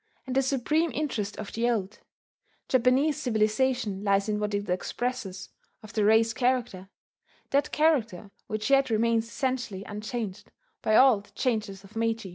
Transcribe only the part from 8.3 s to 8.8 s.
which